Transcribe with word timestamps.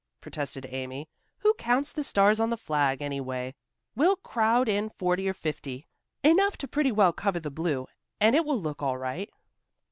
protested 0.19 0.65
Amy. 0.71 1.07
"Who 1.41 1.53
counts 1.59 1.93
the 1.93 2.03
stars 2.03 2.39
on 2.39 2.49
the 2.49 2.57
flag, 2.57 3.03
anyway? 3.03 3.53
We'll 3.95 4.15
crowd 4.15 4.67
in 4.67 4.89
forty 4.89 5.29
or 5.29 5.33
fifty, 5.35 5.85
enough 6.23 6.57
to 6.57 6.67
pretty 6.67 6.91
well 6.91 7.13
cover 7.13 7.39
the 7.39 7.51
blue, 7.51 7.85
and 8.19 8.35
it 8.35 8.43
will 8.43 8.59
look 8.59 8.81
all 8.81 8.97
right." 8.97 9.29